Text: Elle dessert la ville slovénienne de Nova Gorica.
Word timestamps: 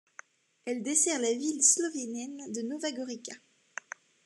Elle 0.65 0.81
dessert 0.81 1.21
la 1.21 1.31
ville 1.31 1.61
slovénienne 1.61 2.51
de 2.51 2.63
Nova 2.63 2.91
Gorica. 2.91 3.35